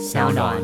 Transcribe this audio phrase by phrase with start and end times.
[0.00, 0.56] 小暖。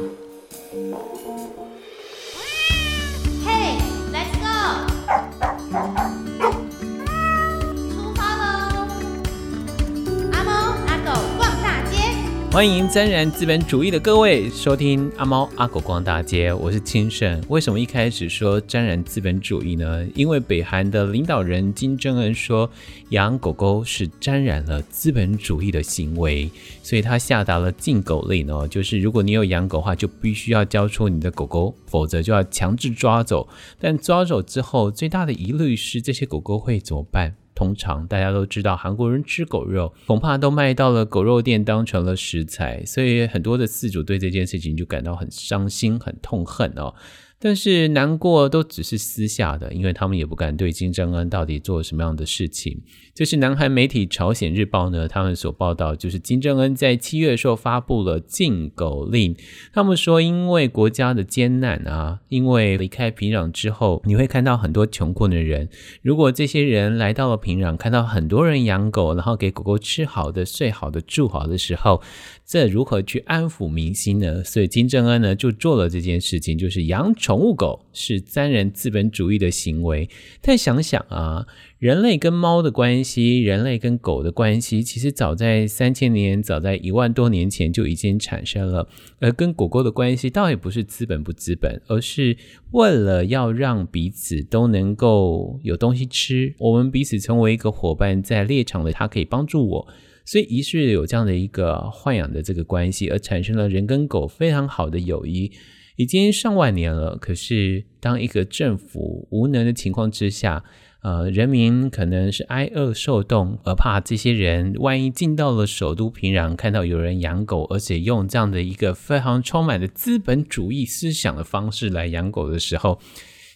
[12.57, 17.39] 欢迎沾染资本主义的各位收听阿猫阿狗逛大街，我是清盛。
[17.51, 20.07] 为什么一开始说沾染资本主义呢？
[20.15, 22.71] 因为北韩的领导人金正恩说
[23.11, 26.51] 养狗狗是沾染了资本主义的行为，
[26.83, 33.47] 所以他下达了禁狗令哦，就是如果你有养狗的话，就必须要交出你的狗狗，否则就要强制抓走。
[33.79, 37.35] 但抓走之后，最大的疑虑是这些狗狗会怎么办？
[37.57, 46.95] 通常大家都知道，韩国人吃狗肉，恐怕都卖到了狗肉店当成了食材，所以很多的饲主对这件事情就感到很伤心、很痛恨哦。
[47.39, 52.81] 但是难过都只是私下的，因为他们也不敢对金正恩到底做了什么样的事情。
[53.15, 59.35] 就是南韩媒体朝鲜日报呢，他们所报道，就是金正恩在七月的时候发布了禁狗令。
[59.73, 65.69] 他们说，因为国家的艰难啊，因为离开平壤之后，你会看到很多穷困的人。
[66.03, 72.03] 如果这些人来到了平壤，看到很多人养狗，然后给狗狗吃好的、睡好的、住好的时候，
[72.45, 74.45] 这如何去安抚民心呢？
[74.45, 80.09] 所以金正恩呢就做了这件事情，就是养宠物狗是沾染资本主义的行为。
[80.41, 81.45] 但想想啊，
[81.81, 88.89] 人类跟猫的关系，人类跟狗的关系，其实早在三千年，早在一万多年前就已经产生了。
[89.19, 92.37] 而跟狗狗的关系，倒也不是资本不资本，而是
[92.71, 99.89] 为了要让彼此都能够有东西吃，我们彼此成为一个伙伴，在猎场的它可以帮助我。
[100.25, 105.51] 所以，于是有这样的一个豢养的这个关系，而产生了人跟狗非常好的友谊，
[105.97, 107.17] 已经上万年了。
[107.17, 110.63] 可是，当一个政府无能的情况之下，
[111.03, 122.99] 呃，人民可能是挨饿受冻，而怕这些人万一进到了首都平壤，看到有人养狗，而且用这样的一个非常充满的资本主义思想的方式来养狗的时候，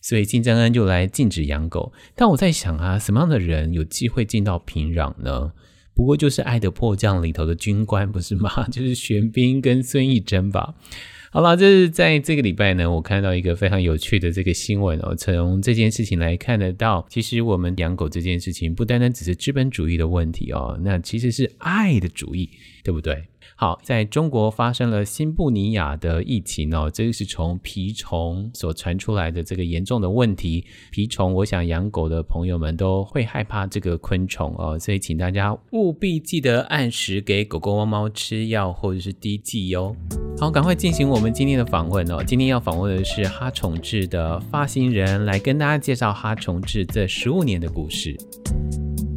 [0.00, 1.92] 所以金正恩就来禁止养狗。
[2.14, 5.52] 但我在想啊，什么样的人有机会进到平壤呢？
[5.92, 8.66] 不过就是《爱的迫降》里头的军官，不是吗？
[8.70, 10.74] 就是玄彬跟孙艺珍吧。
[11.32, 15.14] 好了，这是在这个礼拜呢，我看到一个非常有趣的这个新闻哦。
[15.14, 22.50] 从这件事情来看得到，其实我们养狗这件事情，不单单只是资本主义的问题哦，那其实是爱的主义，
[22.82, 23.29] 对不对？
[23.60, 30.64] 好，在中国发生了新布尼亚的疫情哦，这个是从蜱虫所传出来的这个严重的问题。
[30.90, 39.94] 蜱虫，我想养狗的朋友们都会害怕这个昆虫哦，所以请大家务必记得按时给狗狗、猫猫吃药或者是滴剂哟。
[40.38, 42.24] 好，赶快进行我们今天的访问哦。
[42.24, 48.16] 今天要访问的是哈宠志的发行人，来跟大家介绍哈宠志这十五年的故事。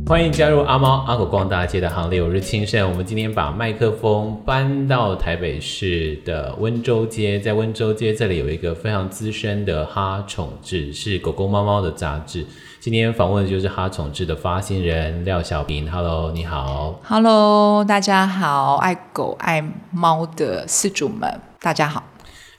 [0.05, 2.89] 欢迎加入阿猫阿狗逛大街的行列，我是青盛。
[2.89, 12.45] 我们今天把麦克风搬到台北市的温州街，在温州街这里有一个非常资深的哈宠志，是狗狗猫猫的杂志。
[12.81, 15.89] 今天访问的就是哈宠志的发行人廖小平。
[15.89, 16.99] Hello，你好。
[17.05, 22.03] Hello，大家好，爱狗爱猫的饲主们，大家好。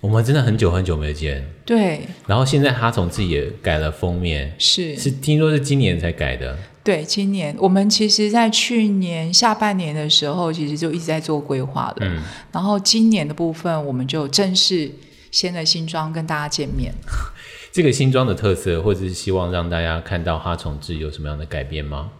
[0.00, 1.46] 我们真的很久很久没见。
[1.66, 2.00] 对。
[2.26, 6.56] 然后现在哈宠志也改了封面，是是听说是今年才改的。
[6.84, 11.96] 对，今年我们其实，在去年下半年的时候，其实就一直在做规划了。
[12.02, 12.22] 嗯，
[12.52, 14.92] 然后今年的部分，我们就正式
[15.30, 16.92] 先了新装跟大家见面。
[17.72, 22.10] 这个新装的特色，或者是希望让大家看到哈从志有什么样的改变吗？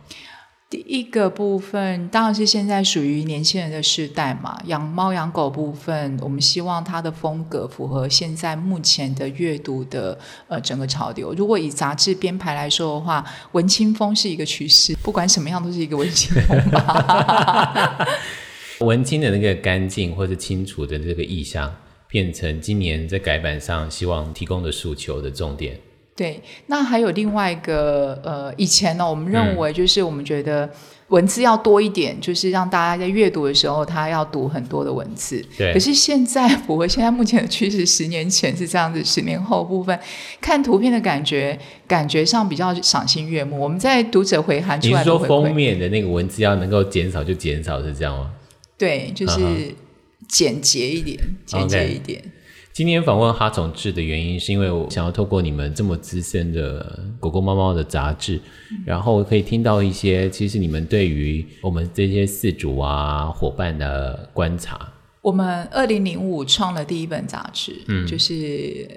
[0.74, 10.18] 第一个部分当然是现在属于年轻人的时代嘛，养猫养狗部分，我们希望它的风格符合现在目前的阅读的
[10.48, 11.32] 呃整个潮流。
[11.34, 18.04] 如果以杂志编排来说的话，文青风是一个趋势，不管什么样都是一个文青风吧。
[18.84, 21.72] 文青的那个干净或者清楚的这个意象，
[22.08, 25.78] 变成今年在改版上希望提供的诉求的重点。
[26.16, 30.70] 对，那还有另外一个，呃，以前呢，我们认为就是我们觉得
[31.08, 35.44] 文字要多一点，嗯、就是让大家在阅读的时候，他要读很多的文字。
[35.58, 35.72] 对。
[35.72, 39.98] 可是现在，不会，现在目前的趋势，十年前是这样子，十年后部分
[40.40, 41.58] 看图片的感觉，
[41.88, 43.58] 感觉上比较赏心悦目。
[43.58, 48.30] 我们在读者回函出来的，你是说封面的那个文字要能够减少就减少，是这样吗？
[48.78, 49.74] 对，就是
[50.28, 52.20] 简洁一点，简洁一点。
[52.20, 52.43] Okay.
[52.74, 58.40] 今天访问哈总志的原因，是因为我想要透过你们这么资深的狗狗猫猫的杂志，
[58.84, 64.92] 然后可以听到一些其实你们对于我们这些饲主啊伙伴的观察。
[65.22, 68.34] 我们二零零五创了第一本杂志，嗯，就是《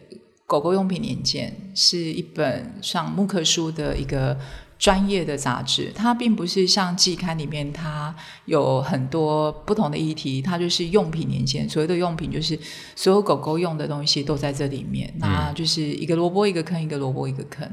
[0.47, 4.35] 狗狗用品年鉴》，是一本上木刻书的一个
[4.77, 8.15] 专业的杂志，它并不是像季刊里面，它
[8.45, 11.67] 有很多不同的议题，它就是用品年鉴。
[11.67, 12.57] 所谓的用品，就是
[12.95, 15.11] 所有狗狗用的东西都在这里面。
[15.15, 17.69] 嗯、那就是一个萝卜一个坑，一个萝卜一个坑。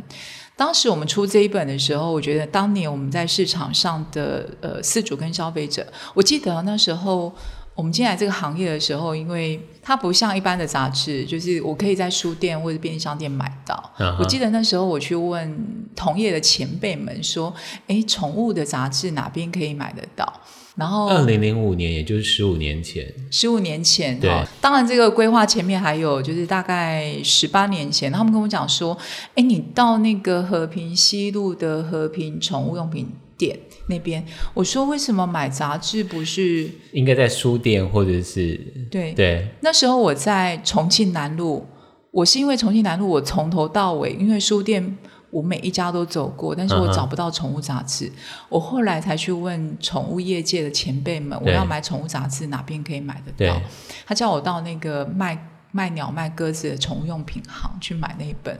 [0.56, 7.34] 当时我们出这一本的时候，我觉得当年我们在市场上的呃饲主跟消费者，我记得那时候。
[7.76, 13.92] 我们进来这个行业的时候，因为它不像一般的杂志，就是我可以在书店或者便利商店买到。
[13.98, 14.16] Uh huh.
[14.18, 17.54] 我记得那时候我去问同业的前辈们说
[17.86, 20.40] ：“哎，宠物的杂志哪边可以买得到？”
[20.76, 24.28] 然后，二零零五年，也就是十五年前，十五年前，对。
[24.60, 28.98] 当然，这个规划前面还有就是大概十八年前，他们跟我讲说
[29.36, 33.58] ：“哎，你到那个和平西路的和平宠物用品。”店
[33.88, 38.54] 那边，我说为什么买杂志不是应该在书店或者是
[38.90, 39.48] 对对？
[39.60, 41.66] 那时候我在重庆南路，
[42.10, 44.96] 我是因为重庆南路，我从头到尾，因为书店
[45.30, 48.12] 我每一家都走过，但是我找不到宠物杂志，uh.
[48.48, 53.60] 我后来才去问宠物业界的前辈们，我要买宠物杂志哪边可以买得到？
[54.06, 55.36] 他叫我到那个卖
[55.72, 58.58] 卖鸟卖鸽子的宠物用品行去买那一本。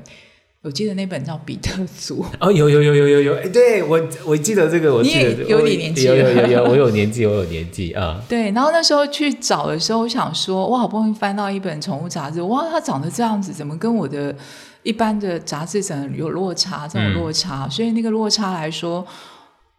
[0.64, 8.18] 我记得那本叫《比特族》哦，有有有有有有，哎，对我我记得这个，我记得你也有点年纪，有有有有，我有年纪，我有年纪啊。
[8.26, 14.34] 对，然后那时候去找的时候，我想说，我，好不容易翻到一本宠物杂志，哇，它长得这样子，怎么跟我的
[14.82, 16.88] 一般的杂志怎么有落差？
[16.88, 19.06] 这种落差，嗯、所以那个落差来说。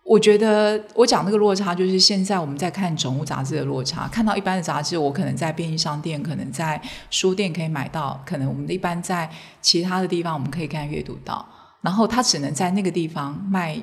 [0.05, 4.07] 我觉得我讲那个落差，就是现在我们在看宠物杂志的落差。
[4.07, 6.79] 看到一般的杂志，我可能在便利商店，可能在
[7.09, 9.27] 书店可以买到，可能我们一般在
[9.61, 11.43] 其他的地方我们可以看阅读到，
[11.81, 13.81] 然后它只能在那个地方卖。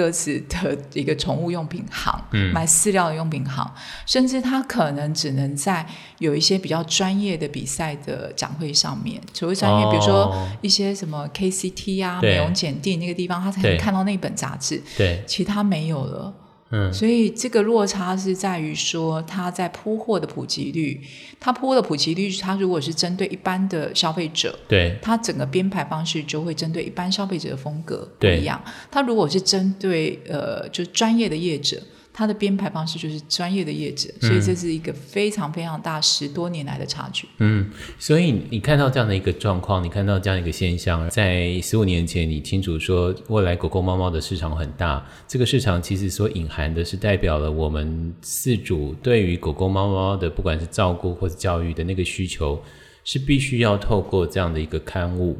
[0.00, 3.70] 鸽子的一个宠物用品行，嗯，买饲料的用品行，
[4.06, 5.86] 甚至他可能只能在
[6.18, 16.32] 有一些比较专业的比赛的展会上面，所谓专业，哦、比如说一些什么 KCT 啊、美容检定那个地方，他才能看到那本杂志，对，其他没有了。
[16.70, 21.00] 嗯，所以这个落差是在于说，它在铺货的普及率，
[21.38, 28.62] 它铺货的普及率，它如果是针对一般的消费者，对，它整个编排方式就会针对一般消费者的风格不一样。
[28.64, 31.80] 对它如果是针对呃，就专业的业者。
[32.12, 37.26] 它的编排方式就是专业的业者，所以这是一个非常非常大十多年来的差距。
[37.38, 52.60] 嗯，所以你看到这样的一个状况，你看到这样一个现象，在十五年前，你清楚说未来狗狗、猫猫的市场很大，这个市场其实所隐含的是代表了我们饲主对于狗狗、猫猫的不管是照顾或者教育的那个需求，
[53.04, 55.38] 是必须要透过这样的一个刊物，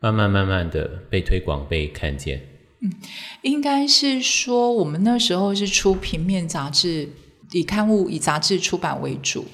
[0.00, 2.40] 慢慢慢慢的被推广、被看见。
[2.84, 2.92] 嗯，
[3.40, 7.08] 应该是说，我们那时候是出平面杂志，
[7.50, 9.46] 以刊物、以杂志出版为主。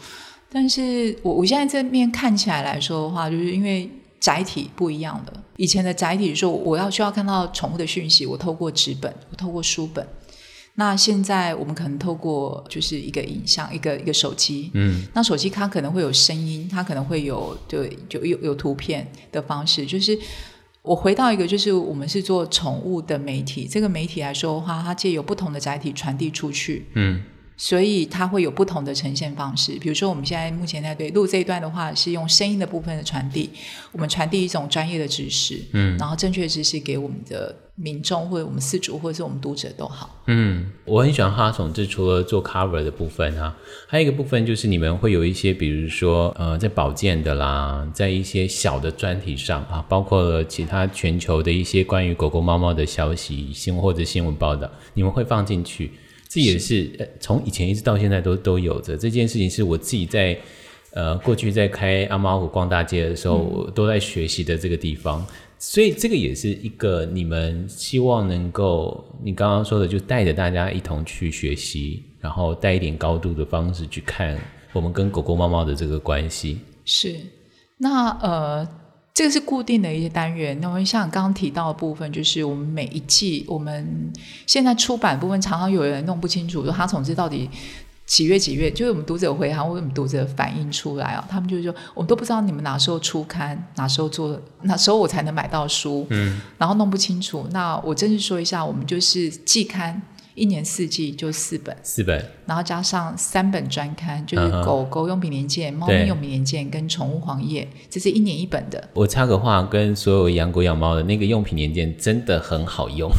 [0.52, 3.88] 但是我我现在这面看起来来说的话，就是因为
[4.18, 5.32] 载体不一样的。
[5.56, 10.04] 以前的载体说，我要需要看到宠物的讯息，我透过纸本，我透过书本。
[10.74, 14.72] 那现在我们可能透过就是一个影像，一个一个手机。
[14.74, 20.18] 嗯，那手机它可能会有声音，它可能会有对，就有有图片的方式，就是。
[20.82, 27.22] 我回到一个，就是我们是做宠物的媒体，这个媒体来说的话，它借由不同的载体传递出去，嗯，
[27.62, 29.72] 所以它会有不同的呈现方式。
[29.72, 33.50] 比如说，我们现在目前在对录这一段的话，是用声音的部分的传递，
[33.92, 37.54] 我们传递一种专业的知识，嗯，然后正确的知识给我们的。
[37.82, 40.22] 民众或者我们四主或者是我们读者都好。
[40.26, 55.90] 嗯，我很喜欢哈总，这除了做 cover 的部分啊，还有一个部分就是你们会有一些，比如说呃，在保健的啦，在一些小的专题上啊，包括了其他全球的一些关于狗狗、猫猫的消息、新闻或者新闻报道，你们会放进去。
[56.30, 60.38] 这也是，是从以前一直到现在都都有着这件事情，是我自己在
[60.92, 65.26] 呃过去在开阿猫阿狗逛大街的时候，我都在学习的这个地方。
[65.58, 74.38] 所以这个也是一个你们希望能够，你刚刚说的，就带着大家一同去学习，然后带一点高度的方式去看
[74.72, 76.60] 我们跟狗狗、猫猫的这个关系。
[76.86, 77.14] 是，
[77.76, 78.66] 那呃，
[79.20, 80.58] 这个是固定的一些单元。
[80.62, 84.10] 那我们像刚刚提到的部分，就是我们每一季，我们
[84.46, 87.50] 现在出版部分常常有人弄不清楚，说他从这到底。
[88.06, 88.68] 几月几月？
[88.68, 97.46] 就是我们读者回函，或者我们读者反映出来啊，他们就是说，我们都不知道你们哪时候出刊，哪时候做，哪时候我才能买到书，嗯，然后弄不清楚。
[97.52, 100.02] 那我正式说一下，我们就是季刊。
[100.34, 108.88] 一年四季就四本，四本，然后加上三本专刊，就是狗狗用品年鉴、猫咪用品年鉴跟宠物黄页，这是一年一本的。
[108.94, 113.10] 我插个话，跟所有养狗养猫的那个用品年鉴真的很好用，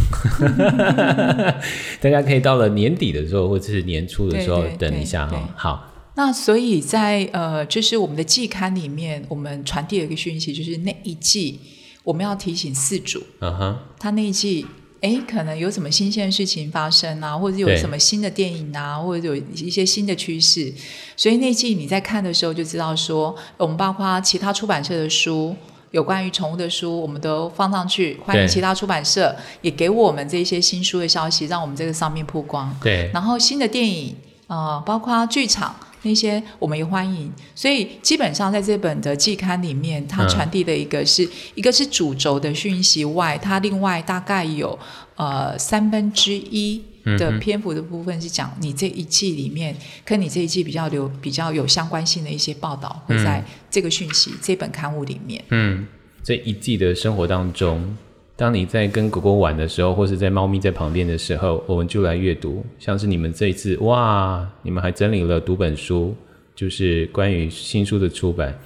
[1.99, 5.49] 大家可以到了年底的时候或者是年初的时候等一下哈。
[5.55, 11.59] 好，那所以在呃，就是我们的季刊里面，我们传递了一个讯息，就是那一季
[12.03, 14.65] 我们要提醒四主，嗯哼，他那一季。
[15.01, 20.71] 哎，可能有什么新鲜的事情发生啊，或者有什么新的电影啊，或者有一些新的趋势，
[21.17, 25.55] 所以那季你在看的时候就知道说，我们包括其他出版社的书，
[25.89, 32.71] 有关于宠物的书，我们都放上去，欢迎其他出版社也给我们这些新书的消息，让我们这个上面曝光。
[32.81, 34.15] 对，然后新的电影
[34.45, 35.75] 啊、呃，包括剧场。
[36.03, 44.77] 那些我们也欢迎，所以基本上在这本的季刊里面，它传递的一个是、嗯、一个是主轴的讯息外，它另外大概有
[45.15, 55.43] 呃三分之一的篇幅的部分是讲你这一季里面跟你这一季比较流比较有相关性的一些报道，会在这个讯息、嗯、这本刊物里面。
[55.49, 55.87] 嗯，
[56.23, 57.95] 这一季的生活当中。
[58.41, 62.65] 当你在跟狗狗玩的时候，或是在猫咪在旁边的时候，我们就来阅读。
[62.79, 66.15] 像是你们这一次，哇，你们还整理了读本书，
[66.55, 68.57] 就是关于新书的出版。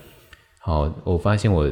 [0.59, 1.69] 好，我发现我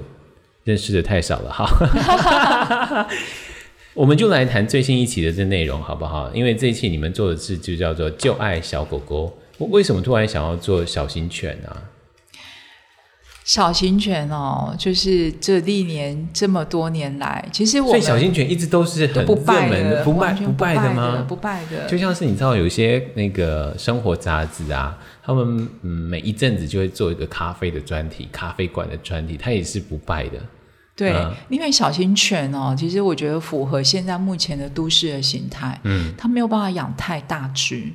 [0.66, 3.08] 认识的太少了，好，
[3.96, 6.30] 我们就来谈最新一期的这内容，好不好？
[6.34, 9.34] 因为这一期你们做的事就叫做“就爱小狗狗”。
[9.58, 11.82] 我为什么突然想要做小型犬呢、啊？
[13.44, 21.26] 小型犬哦，就是这历年这么多年来，其实我所以小型犬一直都是很热门的，不败不败的吗？
[21.28, 30.40] 不败的，就像是你知道有一些那个生活杂志啊，他们嗯每一阵子就会做一个咖啡的专题，咖啡馆的专题，它也是不败的。
[30.96, 37.92] 对，嗯、因为小型犬哦，其实我觉得符合现在目前的都市的形态，嗯，它没有办法养太大只，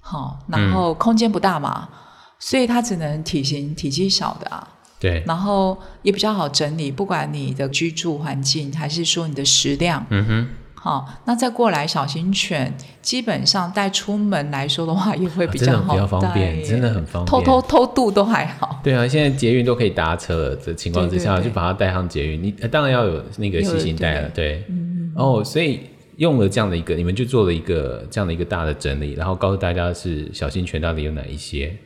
[0.00, 1.98] 好，然后空间不大嘛，嗯、
[2.38, 4.68] 所以它只能体型体积小的啊。
[5.02, 18.80] 对，然后也比较好整理，不管你的居住环境还是说你的食量，嗯哼，好，那再过来小型犬，基本上带出门来说的话，也会比较好，比较方便，真的很方便，偷偷偷渡都还好。
[18.84, 25.80] 对啊，现在捷运都可以搭车了的情况之下，就把它带上捷运，你当然要有那个细心带了，对，嗯，哦，所以
[26.18, 31.76] 用了这样的一个，你们就做了一个这样的一个大的整理，然后告诉大家是小型犬到底有哪一些。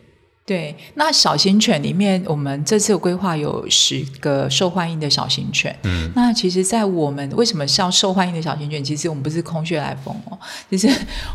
[0.46, 5.76] 对，那小型犬里面，我们这次规划有十个受欢迎的小型犬。
[5.82, 8.82] 嗯，那其实，在我们为什么叫受欢迎的小型犬？
[8.84, 10.38] 其实我们不是空穴来风哦。
[10.70, 10.88] 其实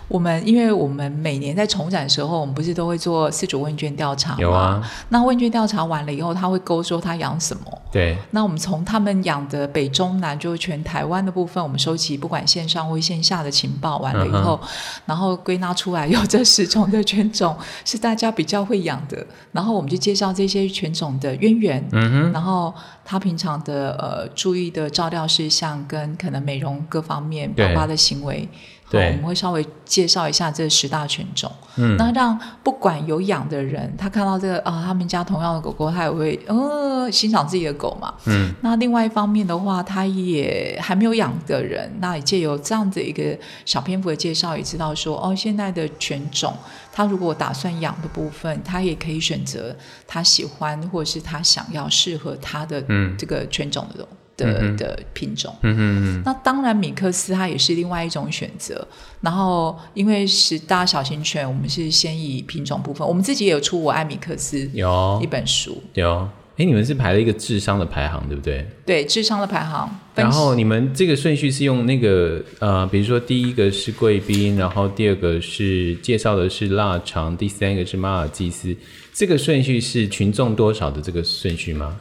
[0.08, 4.38] 我们，因为我们每年在重展的时候，我们不是都会做四主问卷调查吗？
[4.40, 4.92] 有啊。
[5.10, 7.64] 那问卷调查完了以后，他会勾说他养什么。
[7.92, 8.18] 对。
[8.30, 14.70] 那我们从他们养的北中南，就全台湾的部分，我们收集不管线上或线下的情报完了以后，嗯、
[15.08, 17.54] 然后归纳出来有这十种的犬种
[17.84, 28.48] 是大家比较会养的，然后我们就介绍这些犬种的渊源，嗯哼，然后他平常的呃注意的照料事项跟可能美容各方面宝宝的行为。
[28.90, 38.54] 对，我们会稍微介绍一下这十大犬种，嗯，那让不管有养的人，他看到这个啊，他们家同样的狗狗，他也会呃欣赏自己的狗嘛，嗯。
[38.60, 43.24] 那另外一方面的话，他也还没有养的人，那也借由这样的一个
[43.64, 46.54] 小篇幅的介绍，也知道说哦，现在的犬种，
[46.92, 49.76] 他如果打算养的部分，他也可以选择
[50.08, 52.84] 他喜欢或者是他想要适合他的
[53.18, 54.08] 这个犬种的。
[54.38, 55.76] 的、嗯、的品种，嗯
[56.18, 58.88] 嗯，那当然米克斯它也是另外一种选择。
[59.20, 66.28] 然后因为十大小型犬，我们是先以品种部分，我们自己也有出《我爱米克斯》有一本书，有。
[66.62, 68.64] 哎，你们是排了一个智商的排行，对不对？
[68.86, 69.90] 对，智商的排行。
[70.14, 78.76] 然后你们这个顺序是用那个呃，比如说第一个是贵宾，然后第二个是介绍的是腊肠，第三个是马尔济斯，
[79.12, 81.98] 这个顺序是群众多少的这个顺序吗？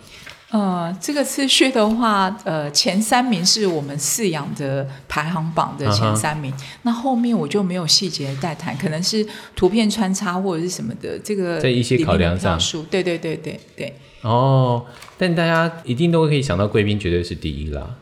[0.51, 6.53] 呃，这个次序的话，呃，前三名是我们饲养的排行榜的前三名。
[6.53, 6.65] Uh huh.
[6.83, 9.27] 那后面我就没有细节的带谈，可能是
[9.57, 11.19] 图片穿插或者是什么的。
[11.21, 12.59] 这个在一些考量上，
[12.91, 13.95] 对对对对对。
[14.23, 14.87] 哦，
[15.17, 17.97] 但大家一定都可以想到，贵宾绝对是第一啦。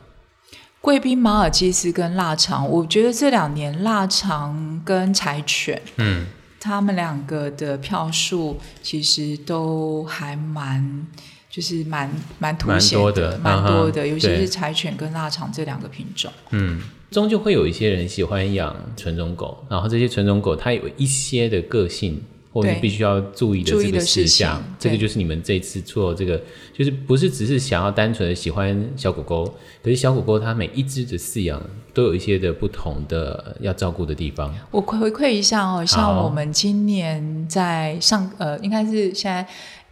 [0.80, 6.26] 贵宾、马尔济斯跟腊肠，我觉得这两年腊肠跟柴犬，嗯，
[6.60, 11.06] 他们两个的票数其实都还蛮。
[11.50, 12.08] 就是蛮
[12.38, 16.30] 蛮凸显的，蛮多的，尤其是柴犬跟腊肠这两个品种。
[16.50, 22.22] 嗯，终究会有一些人喜欢养纯种狗，然后这些纯种狗它有一些的个性，
[22.60, 24.62] 或者必须要注意的这个事项。
[24.78, 26.40] 这个就是你们这次做这个，
[26.72, 29.44] 就是不是只是想要单纯的喜欢小狗狗，
[29.82, 31.62] 可是小狗狗它每一只的饲养
[31.94, 34.54] 都有一些的不同的要照顾的地方。
[34.70, 39.46] 我回馈一下哦，像我们今年在上呃，应该是现在。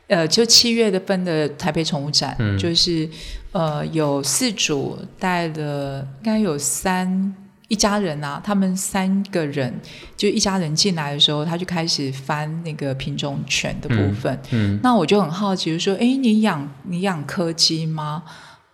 [0.08, 3.08] 呃，就七月的份的台北宠物展，嗯、就是
[3.50, 7.34] 呃有四组带了，应该有三
[7.68, 9.74] 一家人啊，他们三个人
[10.16, 14.32] 就一家人进来的时候，他就开始翻那个品种犬的部分。
[14.50, 18.22] 嗯，嗯那我就很好奇，就说，哎，你养你养柯基吗？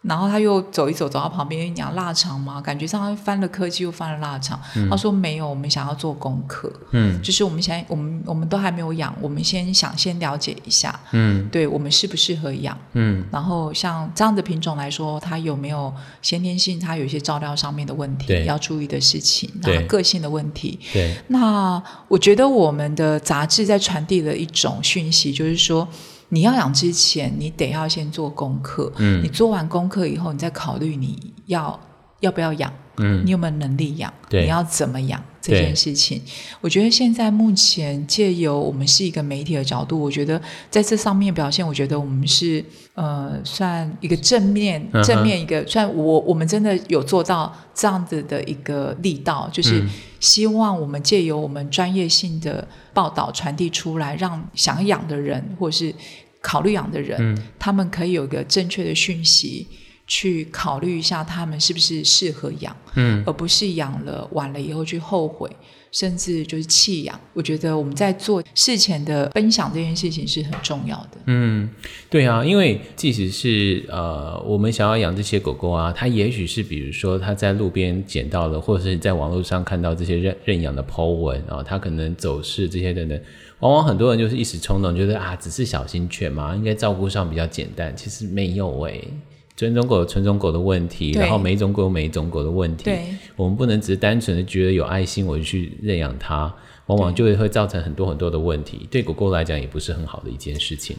[0.02, 4.60] 然后他又走一走，走到旁边，因为养腊肠嘛，感觉上他翻了科技，又翻了腊肠。
[4.74, 6.72] 嗯、他说没有，我们想要做功课。
[6.90, 10.98] 嗯，就是我们想，我们我们都还没有养，我们先想先了解一下。
[11.12, 12.76] 嗯，对我们适不适合养？
[12.94, 16.80] 嗯，然后像这样的品种来说，它有没有先天性？
[16.80, 20.80] 它有一些照料上面的问题，要注意的事情，然后个性的问题。
[20.92, 25.86] 对，那我觉得我们的杂志在传递的一种讯息，就是说。
[26.32, 28.90] 你要养之前，你得要先做功课。
[28.96, 31.78] 嗯，你做完功课以后，你再考虑你要
[32.20, 32.72] 要不要养。
[32.98, 34.12] 嗯，你有没有能力养？
[34.28, 36.20] 对，你要怎么养这件事情？
[36.60, 42.62] 我觉得现在目前借由我们是一个媒体的角度，我觉得在这上面表现，我觉得我们是
[42.94, 49.82] 呃算一个正面正面一个，算我我们真的有做到这样子的一个力道，就是
[50.20, 55.94] 希望我们借由我们专业性的报道传递出来，让想养的人或是
[56.42, 59.66] 考虑养的人，嗯、他们可以有一个正确的讯息。
[60.04, 65.48] 去考虑一下他们是不是适合养，嗯，而不是养了晚了以后去后悔，
[65.90, 67.18] 甚至就是弃养。
[67.32, 71.18] 我觉得我们在做事前的分享这件事情是很重要的。
[71.26, 71.70] 嗯，
[72.10, 83.18] 对啊，因为即使是呃，我们想要养这些狗狗啊，它也许是比如说它在路边捡到了，或者是在网络上看到这些认认养的 po 文啊，它可能走势这些等等，
[83.62, 89.08] 往往很多人就是一时冲动，觉得啊，只是小型犬嘛，应该照顾上比较简单，其实没有诶、欸。
[89.54, 92.84] 纯种狗有纯种狗的问题，然后每一种狗有每一种狗的问题。
[92.84, 93.04] 对
[93.36, 96.52] 我们不能只是单纯的觉得有爱心，我就去认养它，
[96.86, 98.88] 往往就会会造成很多很多的问题。
[98.90, 100.96] 对，对狗狗来讲，也不是很好的一件事情。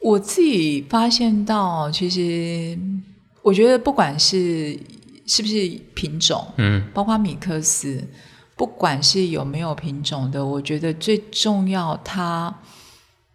[0.00, 2.78] 我自己发现到，其实
[3.42, 4.78] 我觉得不管是
[5.26, 8.00] 是不是品种，嗯，包括米克斯，
[8.56, 12.54] 不管是有没有品种的，我觉得最重要它。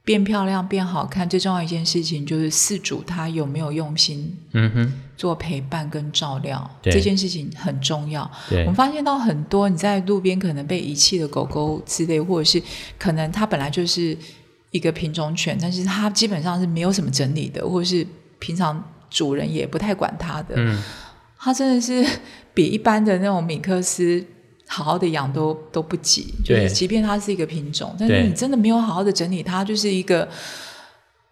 [0.06, 8.24] 变漂亮、变好看，最重要一件事情就是饲主他有没有用心，嗯哼，做陪伴跟照料，对这件事情很重要。
[8.50, 12.60] 我们发现到很多你在路边可能被遗弃的狗狗之类，或者是
[12.98, 14.18] 可能它本来就是
[14.72, 18.04] 一个品种犬，但是它基本上是没有什么整理的，或者是
[18.40, 20.82] 平常主人也不太管它的，嗯，
[21.38, 22.04] 它真的是
[22.56, 24.26] 比一般的那种米克斯。
[24.72, 30.30] 好好的养都都不急，就是即便它是一个品种，但是你真的没有好好的整理它，就是一个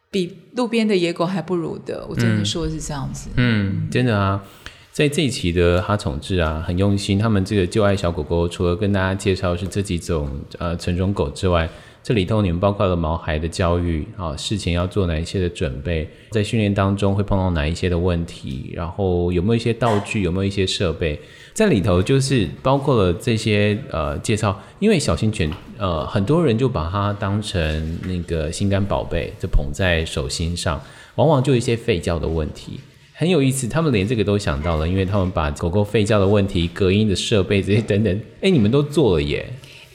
[0.10, 2.04] 比路边的野狗还不如的。
[2.10, 3.30] 我真的说的是这样子。
[3.36, 4.44] 嗯，嗯真的啊，
[4.92, 7.20] 在这一期的哈宠志啊，很用心。
[7.20, 11.70] 他们这个旧爱小狗狗，除了跟大家介绍是这几种呃纯种狗之外，
[12.02, 21.22] 这里头你们包括了毛孩的教育啊，事前要做哪一些的准备，在训练当中会碰到哪一些的问题，然后有没有一些道具，有没有一些设备。
[21.58, 30.80] 在里头就是包括了这些呃介绍，因为小型犬呃很多人就把它当成那个心肝宝贝，就捧在手心上，
[31.16, 32.80] 往往就一些吠叫的问题，
[33.12, 33.68] 很有意思。
[33.68, 39.44] 他们连这个都想到了，因为他们把狗狗吠叫的问题、隔音的设备这些等等，哎，你们都做了耶。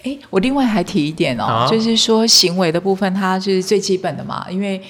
[0.02, 4.82] 哎，我另外还提一点哦，啊、就是说行为的部分，它就是最基本的嘛，因为。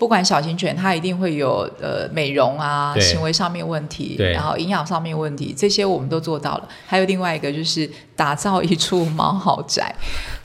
[0.00, 6.68] 不管小型犬，它一定会有呃美容啊，行为上面问题，然后营养上面问题，这些我们都做到了。
[6.86, 9.94] 还有另外一个就是打造一处猫豪宅，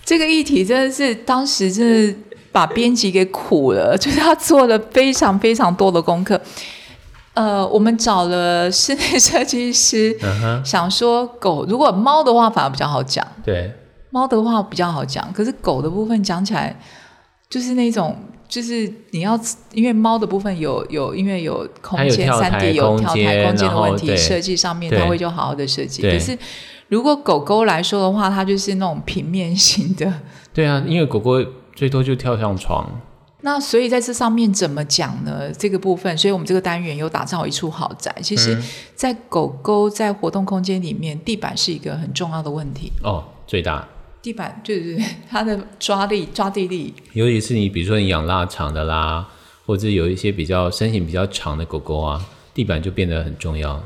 [0.03, 2.15] 这个议题真的是当时真的
[2.51, 6.37] 把编辑给苦了， 就是他做了非常非常多的功课。
[7.33, 10.65] 呃，我们找了室内设计师，uh huh.
[10.65, 13.73] 想说狗如果猫的话反而比较好讲，对，
[14.09, 16.77] 猫的话比较好讲，可是狗的部分讲起来
[17.49, 18.13] 就是那种。
[18.47, 19.39] 就是你要，
[19.73, 26.01] 因为猫的部分有有，因为有空间三 D 有跳台空间的问题，设计上面它会就好好的设计。
[26.01, 26.37] 可是
[26.87, 30.13] 如果狗狗来说的话，它就是那种平面型的。
[30.53, 31.43] 对啊，因为狗狗
[31.75, 33.01] 最多就跳上床。
[33.41, 35.51] 那所以在这上面怎么讲呢？
[35.51, 38.15] 这个部分，所以我们这个单元有打造一处豪宅。
[38.23, 38.59] 其实，
[38.95, 42.91] 在狗狗在活动空间里面，地板是一个很重要的问题。
[43.03, 43.87] 哦，最大。
[44.25, 49.27] 地板就是 它的抓力、抓地力，尤其是你比如说你养腊肠的啦，
[49.67, 53.83] 或者有一些比较身形比较长的狗狗啊，地板就变得很重要。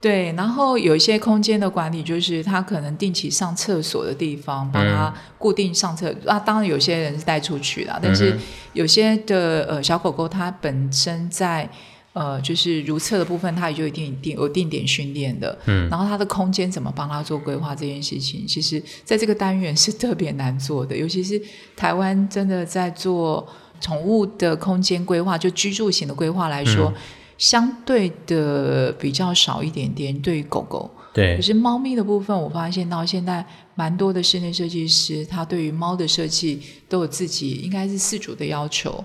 [0.00, 6.08] 对，然后有一些空间的管理，就是它可能定期上厕所的地方，把它固定上厕。
[6.10, 8.38] 嗯、啊，当然有些人是带出去啦，但是
[8.72, 11.68] 有些的呃小狗狗它本身在。
[12.12, 15.56] 呃，就是如厕的部分，它也就一定定有定点训练的。
[15.66, 20.96] 嗯，然后它的空间怎么帮他做规划这件事情，其实在这个单元是特别难做的。
[20.96, 21.40] 尤其是
[21.76, 23.46] 台湾真的在做
[23.80, 26.94] 宠物的空间规划，就居住型的规划来说，嗯、
[27.38, 30.12] 相对的比较少一点点。
[30.20, 33.46] 对于狗狗，对，可是猫咪的部分，我发现到现在
[33.76, 39.02] 蛮多的室内设计师，他对于猫的设计都有自己应该是饲主的要求。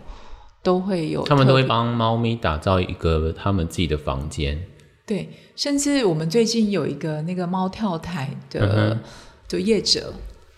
[0.66, 4.60] 都会有，他们都会帮猫咪打造一个他们自己的房间。
[5.06, 9.00] 对，甚至我们最近有一个那个猫跳台的的、
[9.52, 10.12] 嗯、业者，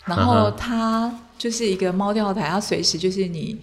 [0.06, 3.58] 然后他就是一个猫跳台，他随时就是你，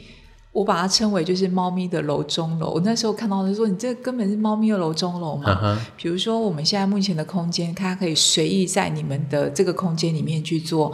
[0.51, 2.69] 我把它称为就是猫咪的楼中楼。
[2.69, 5.59] 我那时候看到他说：“你这根本是猫咪的楼中楼嘛。
[5.63, 10.93] 嗯”比如说我们现在目前的空间，它可以随意在你们的这个空间里面去做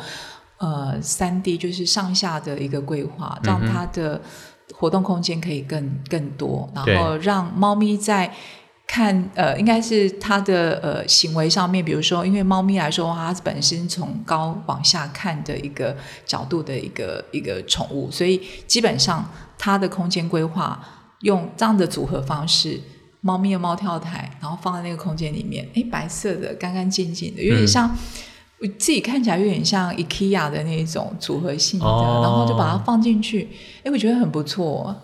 [0.59, 4.21] 呃三 D，就是上下的一个规划，让它的
[4.81, 8.33] 活动空间可以更更多，然后让猫咪在。
[8.87, 19.23] 看，呃，应该是它的呃行为上面，比如说，因为猫咪来说它本身从高往下看的一个角度的一个一个宠物，所以基本上
[19.57, 20.77] 它的空间规划
[21.21, 22.81] 用这样的组合方式，
[23.21, 27.97] 猫咪的猫跳台，然后放在那个空间里面，诶，白色的，干干净净的，有点像、嗯、
[28.61, 33.49] 我自己看起来有点像 IKEA 的那种组合性的，哦、然后就把它放进去，
[33.83, 34.95] 哎，我觉得很不错，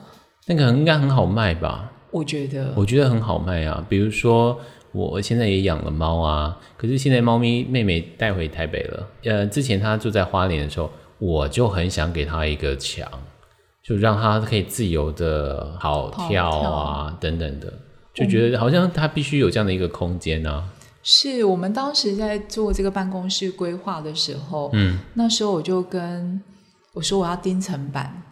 [0.45, 1.91] 那个应该很好卖吧。
[2.11, 3.83] 我觉得，我觉得很好卖啊。
[3.89, 4.57] 比如说，
[4.91, 9.07] 我现在也养了猫啊，可是现在猫咪妹妹带回台北了。
[9.23, 13.09] 呃，之前她住在花莲的时候，我就很想给她一个墙，
[13.83, 17.73] 就让她可以自由的好跳啊跳等等的，
[18.13, 20.63] 就觉得好像她必须有这样的一个空间啊。
[21.09, 26.41] 是我们当时在做这个办公室规划的时候，嗯，那时候我就跟
[26.91, 28.23] 我说我要钉层板。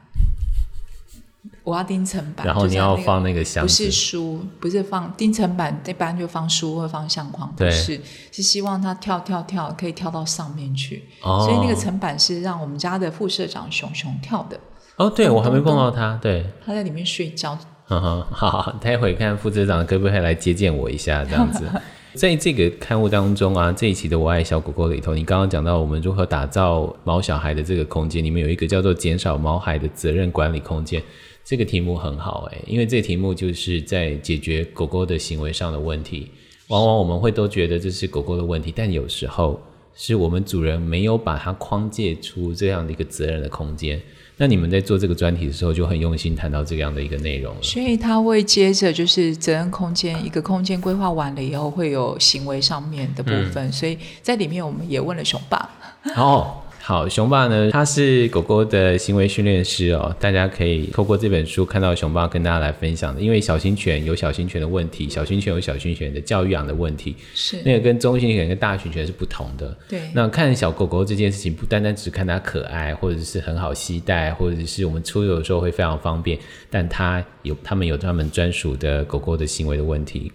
[1.64, 8.00] 我要钉层板，然后你要放那个箱子，不是书，不是放钉层板，一般就放书或放相框，不是，
[8.32, 14.60] 是希望它跳跳跳可以跳到上面去，哦、所以那个层板是让我们家的副社长熊熊跳的。
[14.98, 17.58] 哦，对，我还没碰到他，对，他在里面睡觉。
[17.88, 21.64] 嗯哼，好，待会看副社长可不可以来接见我一下，这样子。
[22.16, 31.04] 在这个刊物当中啊，这一期的《我爱小狗狗》里头，你刚刚讲到我们如何打造毛小孩的这个空间，里面有一个叫做“减少毛孩的责任管理空间”。
[31.44, 36.32] 这个题目很好诶，因为这题目就是在解决狗狗的行为上的问题。
[36.70, 39.62] 往往我们会都觉得这是狗狗的问题，但有时候
[39.94, 44.02] 是我们主人没有把它框界出这样的一个责任的空间。
[44.38, 47.62] 那你们在做这个专题的时候，就很用心谈到这样的一个内容了。
[47.62, 53.68] 所以他会接着就是责任空间，一个空间规划完了以后，会有行为上面的部分。
[53.68, 55.70] 嗯、所以在里面我们也问了熊爸。
[56.18, 56.62] 哦。
[56.88, 63.20] 好，熊爸呢，他是狗狗的行为训练师哦，大家可以透过这本书看到熊爸跟大家来分享的。
[63.20, 69.76] 因为小型犬有小型犬的问题，小型犬有小型犬的教育养的问题，是那个跟中型犬跟大型犬是不同的。
[69.90, 76.38] 对，那看小狗狗这件事情，不单单只看它可爱，或者是很好携带，或者是我们出游的时候会非常方便，
[76.70, 80.32] 但它有他们有他们专属的狗狗的行为的问题。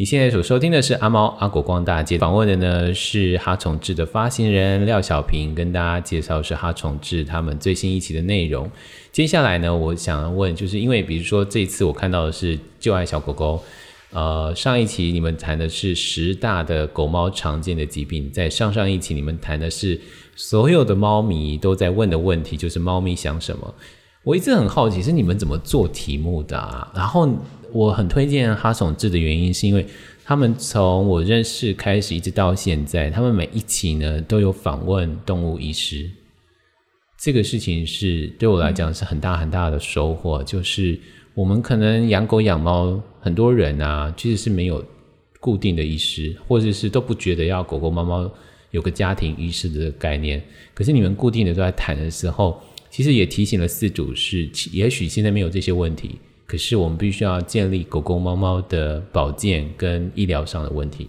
[0.00, 8.66] 你现在所收听的是阿猫阿狗逛大街，访问的呢是哈宠志的发行人廖小平，跟大家介绍是哈宠志他们最新一期的内容。
[9.12, 13.62] 接下来呢，我想问，就是因为比如说这次我看到的是旧爱小狗狗，
[14.14, 20.00] 呃，上一期你们谈的是十大的狗猫常见的疾病，在上上一期你们谈的是
[20.34, 23.74] 所有的猫咪都在问的问题，就是猫咪想什么。
[24.22, 26.90] 我一直很好奇是你们怎么做题目的啊？
[26.96, 27.28] 然后。
[27.72, 29.86] 我很推荐哈宠志的原因，是因为
[30.24, 36.10] 他们从我认识开始一直到现在，他们每一期呢都有访问动物医师。
[37.18, 40.42] 这个事情是对我来讲是很大很大的收获。
[40.42, 40.98] 就是
[41.34, 44.84] 我们可能养狗养猫，很多人啊其实是没有
[45.38, 48.30] 固定的医师，或者是都不觉得要狗狗猫猫
[48.70, 50.42] 有个家庭医师的概念。
[50.72, 56.18] 可是你们固定的都在谈的时候，其实也提醒了饲主是，也许现在没有这些问题。
[56.50, 61.08] 可是我们必须要建立狗狗、猫猫的保健跟医疗上的问题。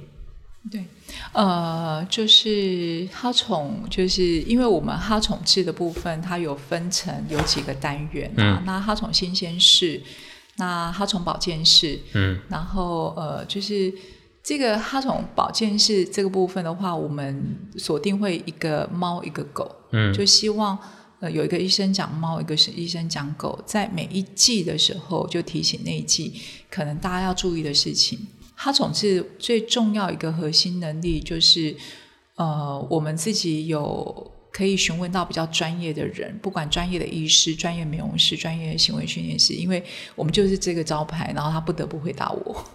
[0.72, 0.86] 对，
[1.34, 8.62] 呃，就是哈宠，就是因为我们哈宠制的部分，它有分成有几个单元啊。
[8.62, 10.00] 嗯、那哈宠新鲜室，
[10.58, 13.92] 那哈宠保健室，嗯，然后呃，就是
[14.44, 20.78] 这个哈宠保健室这个部分的话，我们锁定会一个猫一个狗，嗯，就希望。
[21.22, 26.34] 呃，有一个医生讲猫，一个是医生讲狗，在每一季的时候就提醒那一季
[26.70, 28.20] 可能大家要注意的事情。
[28.58, 31.76] 他总是最重要一个核心能力，就是
[32.36, 39.84] 呃，我们自己有可以询问到比较专业的人，不管专业的医师、专业美容师、专业的行为训练师，因为
[40.16, 42.66] 我们就是这个招牌，然后他不得不回答我。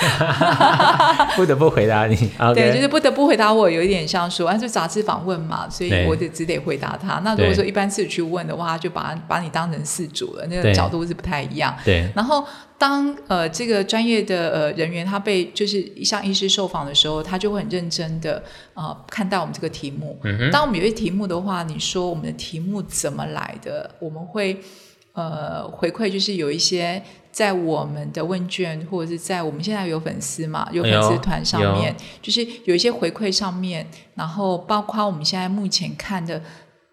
[1.36, 2.54] 不得不回答你， okay.
[2.54, 7.20] 对，就是不得不回答我，有一点像说，啊，就杂志访问嘛，所以我就只得回答他。
[7.24, 11.76] 那如果说一般饲主去问的话，就把把你当成事主了，那个角度是不太一样。
[11.84, 12.10] 对。
[12.14, 12.44] 然后
[12.78, 18.42] 当呃这个专业的呃人员他被就是向医师受访的时候，他就会很认真的
[18.74, 20.18] 呃看待我们这个题目。
[20.24, 20.50] 嗯哼。
[20.50, 23.90] 当我们有些题目的话，你说我们的题目怎么来的？
[23.98, 24.60] 我们会。
[25.12, 36.42] 呃回馈，就是有一些在我们的问卷或者是在我们现在有粉丝嘛，有粉丝团上面，就是有一些回馈上面，然后包括我们现在目前看的。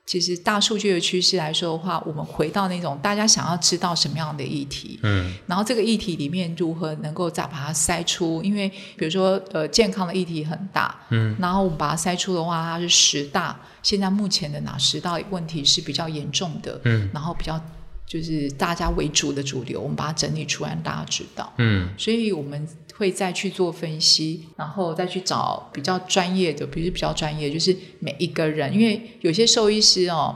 [0.05, 8.41] 其实大数据的趋势来说的话，我们回到那种大家想要知道什么样的议题，嗯，然后这个议题里面如何能够再把它筛出？
[8.41, 17.59] 因为比如说呃健康的议题很大，嗯，然后我们把它筛出的话，它是十大，现在目前的哪十大问题是比较严重的，嗯，然后比较
[18.07, 22.67] 就是大家为主的主流，我们把它整理出来让大家知道，嗯，所以我们。
[22.97, 30.35] 会再去做分析，然后再去找比较专业的，比如比较专业，就是每一个人，因为有些兽医师哦，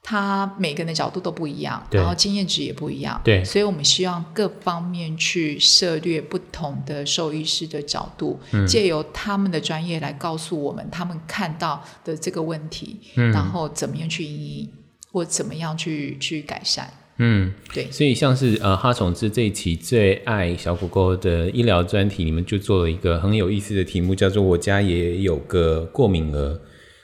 [0.00, 14.70] 他每个人的角度都不一样，然后经验值也不一样，对，所以我们希望各方面去涉略不同的兽医师的角度，嗯，借由他们的专业来告诉我们他们看到的这个问题，嗯，然后怎么样去因应，
[15.10, 16.88] 或怎么样去去改善。
[17.20, 26.60] 嗯，对，所以像是呃哈宠志这一期最爱小狗狗的医疗专题，你们就做了一个很有意思的题目，叫做“我家也有个过敏儿”，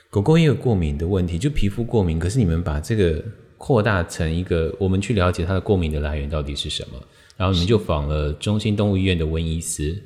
[0.09, 2.17] 狗狗也有过敏的问题，就皮肤过敏。
[2.17, 3.21] 可是你们把这个
[3.57, 6.97] 扩大成一个，我们去了解它的过敏的来源到底是什么，
[7.35, 10.01] 然后你们就访了中心动物医院的温医师。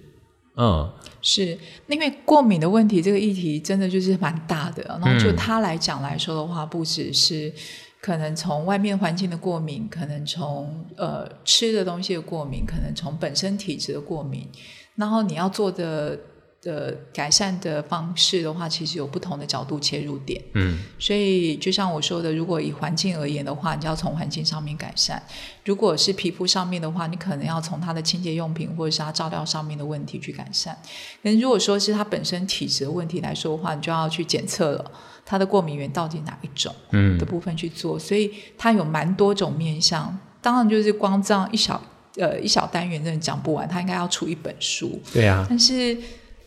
[0.57, 0.91] 嗯，
[1.21, 1.55] 是，
[1.87, 7.53] 因为过敏的问题这个议题真的就是蛮大的，然后就他来讲来说的话，不只是。
[8.01, 14.47] 可能从外面环境的过敏，可能从呃吃的东西的过敏，可能从本身体质的过敏，
[14.95, 16.17] 然后你要做的
[16.61, 20.41] 的改善的方式的话，其实有不同的角度切入点。
[20.53, 25.17] 嗯，所以就像我说的，如果以环境而言的话，你就要从环境上面改善；
[25.63, 30.77] 如果是皮肤上面的话，你可能要从它的清洁用品或者是它照料上面的问题去改善。
[31.23, 34.91] 但如果说是它本身体质的问题来说的话，你就要去检测了。
[35.25, 36.73] 它的过敏源到底哪一种？
[36.89, 40.17] 嗯，的部分去做，嗯、所以它有蛮多种面向。
[40.41, 41.79] 当然，就是光这样一小
[42.15, 44.99] 呃一小单元真的讲不完，它应该要出一本书。
[45.13, 45.45] 对啊。
[45.47, 45.95] 但是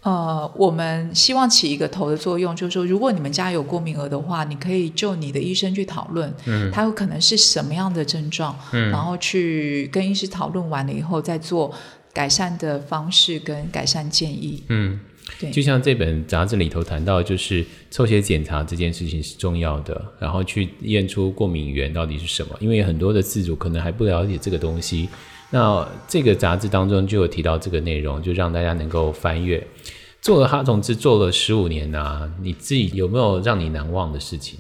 [0.03, 11.73] 呃，我们希望起一个头的作用，就是说，如果你们家有过敏儿的话，你可以就你的医生去讨论，嗯，他有可能是什么样的症状，嗯，然后去跟医师讨论完了以后，再做
[12.13, 15.01] 改善的方式跟改善建议，嗯。
[15.39, 22.55] 对，就像这本杂志里头谈到，就是抽血检查这件事情是重要的，然后去验出过敏源到底是什么。
[22.59, 25.09] 因为很多的自主可能还不了解这个东西，
[25.53, 29.65] 那这个杂志当中就有提到这个内容，就让大家能够翻阅。
[30.21, 34.59] 做了哈同志做了十五年啊，你自己有没有让你难忘的事情？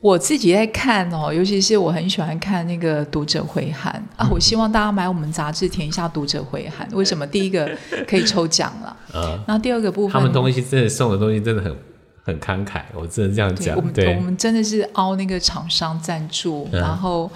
[0.00, 4.28] 我自己在看哦，尤其是我很喜欢看那个读者回函啊。
[4.32, 6.88] 我希望大家买我们杂志填一下读者回函。
[6.92, 7.24] 为什么？
[7.24, 7.70] 第一个
[8.08, 11.76] 可以抽奖了， 啊，然后第二个部分，他们东西真的送的东西真的很
[12.24, 13.76] 很慷慨，我只能这样讲。
[13.76, 17.30] 我们我们真的是凹那个厂商赞助，嗯，然后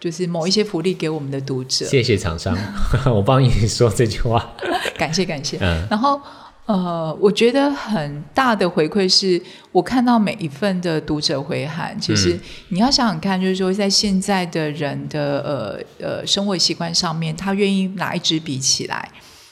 [0.00, 1.84] 就是某一些福利给我们的读者。
[1.84, 2.56] 谢谢厂商，
[3.14, 4.52] 我帮你说这句话，
[4.98, 5.58] 感谢感谢。
[5.60, 6.20] 嗯，然后。
[6.66, 19.10] 呃，我觉得很大的回馈是我看到每一份的读者回函，其实你要想想看，就是说在现在的人的呃呃生活习惯上面，他愿意拿一支笔起来。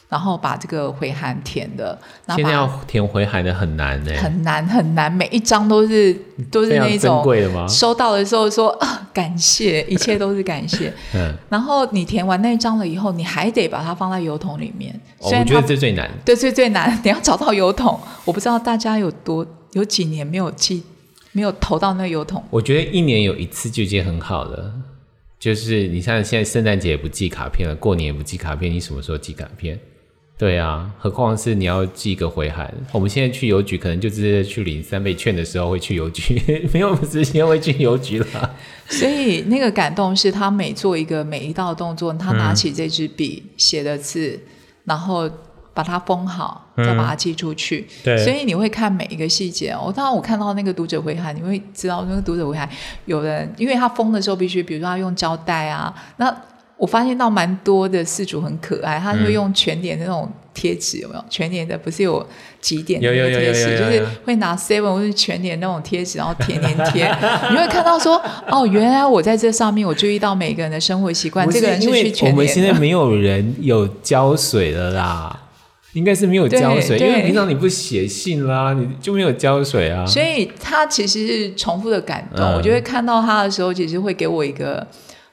[0.09, 1.99] 然后把这个回函填的，
[2.35, 6.17] 现在要填回函的很难呢，很难很难，每一张都是
[6.51, 7.69] 都是那种贵的吗？
[7.69, 10.91] 收到的时候说啊，感谢，一切都是感谢。
[11.15, 14.99] 嗯，然后你填完那一张了以后，你还得把它放在邮筒里面。
[15.19, 18.01] 哦，我觉得这最难，对，最最难， 你要找到邮筒。
[18.25, 20.83] 我不知道大家有多有几年没有寄，
[21.33, 22.43] 没有投到那个邮筒。
[22.49, 24.73] 我觉得一年有一次就已经很好了。
[25.39, 29.79] 就是你像，现在圣诞节也不寄卡片了，过年也不寄卡片，你什么时候寄卡片？
[30.39, 32.73] 对啊，何况是你要寄个回函。
[32.93, 36.41] 我们现在去邮局，可能就直接去领三倍券的时候会去邮局，
[36.73, 38.55] 没有时间会去邮局了。
[38.89, 44.41] 所以那个感动是他每做一个每一道动作，他拿起这支笔写的字，嗯、
[44.85, 45.29] 然后
[45.75, 47.81] 把它封好，再把它寄出去。
[47.81, 49.77] 嗯、对，所以你会看每一个细节。
[49.85, 52.69] 我当然我看到那个读者回函，你会知道那个读者回函
[53.07, 56.33] 有人，因为他封的时候必须，比如说他用胶带啊，那。
[56.79, 61.25] 我发现到蛮多的饲主很可爱，他就用全联的那种贴纸，有没有？
[61.29, 62.25] 全联的不是有
[62.61, 67.05] 几点的贴纸，就是会拿 seven 或是全联那种贴纸，然后贴粘贴。
[67.51, 71.51] 你会看到说，哦，原来我在这上面，我注意到每个人的生活习惯。
[71.51, 72.33] 这个人是去全联。
[72.33, 75.37] 我们现在没有人有胶水了啦，
[75.95, 80.07] 应该是没有胶水，因为平常你不写信啦，你就没有胶水啊。
[80.07, 84.87] 所以他其实是重复的感动，嗯、我就会看到他的时候，其实会给我一个。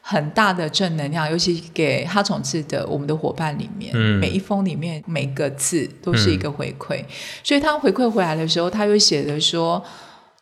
[0.08, 7.06] 很大的正能量，尤其给哈宠志的我们的伙伴里面，嗯、每一封里面每个字都是一个回馈，嗯、
[7.44, 9.84] 所以他回馈回来的时候，他又写的说，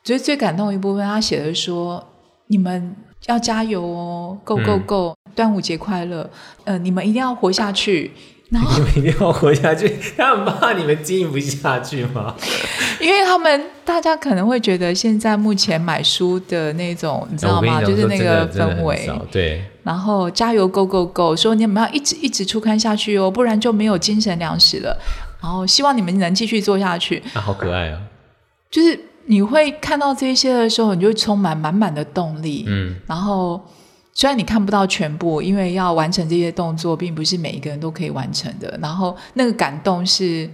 [0.04, 2.06] 觉得最感动的一部分，他写的说，
[2.48, 2.94] 你们
[3.28, 6.30] 要加油哦，Go Go Go！、嗯、端午节快乐，
[6.66, 8.12] 呃，你们一定要活下去。
[8.60, 12.36] 你们一定要活下去，他们怕你们经营不下去吗？
[13.02, 17.82] 因为他们大家可能会觉得现在目前买书的那种，你知道吗？
[17.82, 19.64] 就是那个氛围，对。
[19.84, 21.36] 然后加油，Go Go Go！
[21.36, 24.98] 说你们要一直一直出刊下去哦，不然就没有精神粮食了。
[25.42, 27.22] 然后希望你们能继续做下去。
[27.34, 28.00] 啊，好可爱啊！
[28.72, 32.66] 就是你会看到这些的时候，你就充满满满的动力。
[32.68, 33.60] 嗯，然后。
[34.16, 38.78] 虽然你看不到全部，因为要完成这些动作，并不是每一个人都可以完成的。
[38.80, 40.48] 然后那个感动是，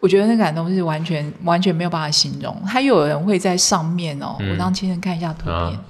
[0.00, 2.54] 我觉得那个感动是完全完全没有办法形容。
[2.64, 5.84] 还有人会在上面哦，嗯、我让亲人看一下图片，啊、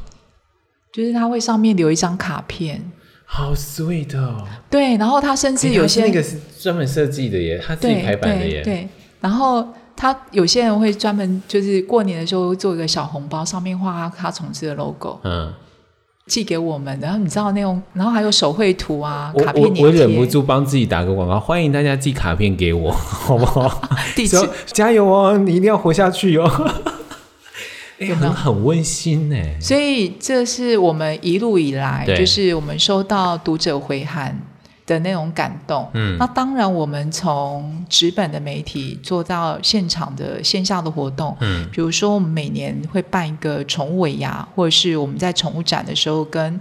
[0.92, 2.82] 就是他会上面留一张卡片，
[3.24, 4.44] 好 sweet 哦。
[4.68, 8.62] 对，然后他甚至有些、欸、那个是专门设计的耶，他自己排版的耶。
[8.62, 8.88] 对，
[9.20, 15.20] 然后他有些人会专门就是过年的时候做一个小红包，上面画他宠志的 logo。
[15.22, 15.54] 嗯。
[16.26, 23.88] 寄给我们，然后你知道那种，然后还有手绘图啊，卡片我我，我忍不住帮自己打个广告，欢迎大家寄卡片给我， 好不好？
[24.14, 26.48] 地址加油哦，你一定要活下去哦！
[27.98, 29.36] 哎，很很温馨呢。
[29.60, 34.40] 所以这是我们一路以来，就是我们收到读者回函。
[34.92, 46.60] 的那种感动，嗯，那当然，我们从纸本的媒体做到现场的线下的活动，嗯，比如说我们每年会办一个宠物尾牙，或者是我们在宠物展的时候跟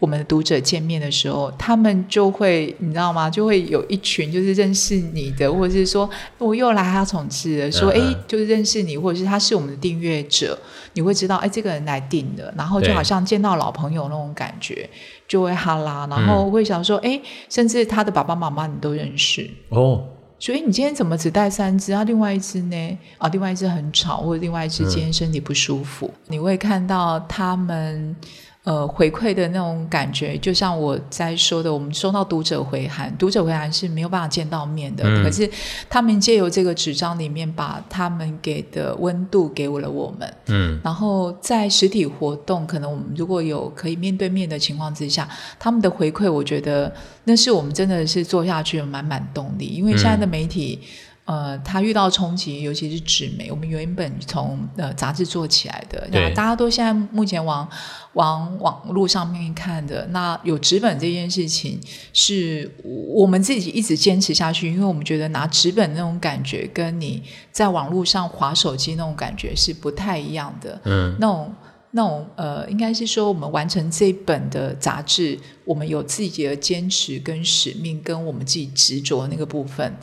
[0.00, 3.28] 我们的读者见面的时候，他们就会你知道吗？
[3.28, 10.56] 就会有一群就是认识你的，或者是说我又来哈宠志了，说哎、就是认识你，或者是他是我们的订阅者，
[10.92, 14.88] 你会知道哎，这个人来订的，然后就好像见到老朋友那种感觉，
[15.28, 20.02] 就会哈拉，然后会想说哎、嗯，甚至他的爸爸妈妈你都认识哦，
[20.40, 22.02] 所以你今天怎么只带三只啊？
[22.02, 22.98] 另外一只呢？
[23.18, 28.16] 啊，另外一只很吵，或者另外一只今天身体不舒服，嗯、你会看到他们。
[28.64, 35.48] 呃，回馈的那种感觉，就像我在说的，我们收到读者回函，读者回函是没有办法见到面的，嗯、可是
[35.88, 40.34] 他们借由这个纸张里面，把他们给的温度给我了我们。
[40.48, 45.26] 嗯，然后在实体活动，可能我们如果有可以面对面的情况之下，
[45.58, 46.92] 他们的回馈，我觉得
[47.24, 50.78] 那是我们真的是做下去有满满动力，因为现在的媒体。
[50.82, 50.88] 嗯
[51.28, 57.68] 呃，他遇到冲击，尤其是纸媒，我们原本从呃杂志做起来的，那大家都现在目前往
[58.14, 61.78] 往网络上面看的，那有纸本这件事情
[62.14, 62.74] 是
[63.14, 70.80] 我们自己一直坚持下去，因为我们觉得拿纸本那种感觉，跟你在网络上划手机那种感觉是不太一样的。
[70.84, 71.54] 嗯，那种
[71.90, 79.94] 那种呃，应该是说我们完成这本的杂志，我们有自己的坚持跟使命，跟我们自己执着的那个部分。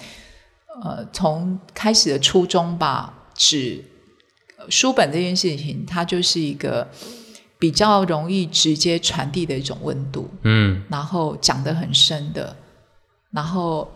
[0.84, 3.84] 呃，从开始的初衷吧，纸
[4.70, 6.88] 书本这件事情，它就是一个
[7.58, 12.56] 比较容易直接传递的一种温度，嗯，然后讲得很深的，
[13.32, 13.90] 然后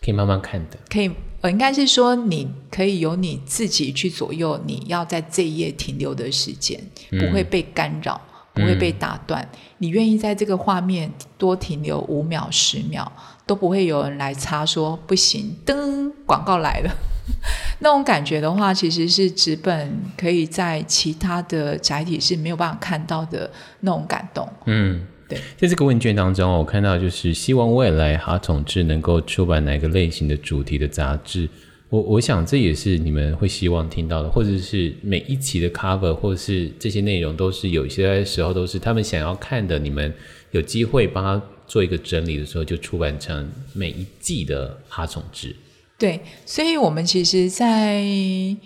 [0.00, 8.20] 可以慢慢看的，可以，呃，应该是说你可以由你自己去左右，你要在这一页停留的时间，不会被干扰，
[8.52, 13.10] 不会被打断，嗯，你愿意在这个画面多停留五秒、十秒。
[13.46, 16.90] 都不会有人来插说不行，噔，广告来了，
[17.80, 24.48] 那种感觉的话，其实是纸本可以在其他的载体是没有办法看到的那种感动。
[24.64, 25.38] 嗯，对。
[25.58, 31.46] 在这个问卷当中，我看到就是希望未来哈宠志能够出版哪个类型的主题的杂志。
[31.90, 40.12] 我我想这也是你们会希望听到的，或者是每一期的 cover，或者是这些内容都是有些时候都是他们想要看的，你们
[40.52, 41.46] 有机会帮他。
[41.66, 45.54] 做一个整理的时候，就出版成每一季的哈宠志。
[45.98, 48.56] 对，所以我们其实在，在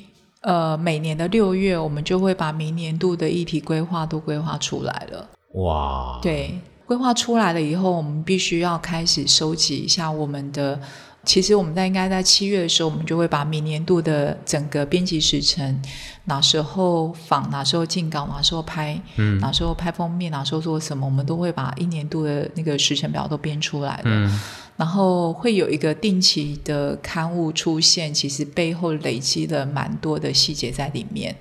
[0.40, 5.28] 呃每年的六月，我们就会把明年度的议题规划都规划出来了。
[5.54, 6.18] 哇！
[6.22, 10.80] 对，规划出来了以后，我们必须要开始收集一下我们的。
[11.24, 15.83] 其实我们在应该在七月的时候，我们就会把明年度的整个编辑时程，
[16.24, 24.04] 哪时候访，哪时候进稿，哪时候拍，嗯，哪时候拍封面，哪时候做什么，我们都会把一年度的那个时程表都编出来的。
[24.07, 24.40] 嗯
[24.78, 31.34] 然后会有一个定期的刊物出现，其实背后累积了蛮多的细节在里面。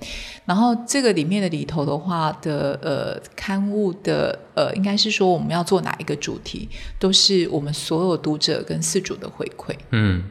[0.44, 6.68] 然后这个里面的里头的话的呃刊物的呃，应该是说我们要做哪一个主题，
[6.98, 9.72] 都是我们所有读者跟四主的回馈。
[9.90, 10.24] 嗯，